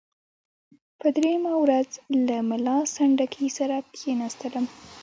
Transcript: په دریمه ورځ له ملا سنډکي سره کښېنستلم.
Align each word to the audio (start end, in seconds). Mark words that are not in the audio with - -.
په 0.99 1.07
دریمه 1.15 1.53
ورځ 1.63 1.89
له 2.27 2.37
ملا 2.49 2.77
سنډکي 2.95 3.47
سره 3.57 3.75
کښېنستلم. 3.93 4.65